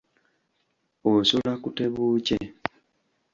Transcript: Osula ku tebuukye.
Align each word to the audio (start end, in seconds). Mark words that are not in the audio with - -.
Osula 1.11 1.53
ku 1.61 1.69
tebuukye. 1.77 2.39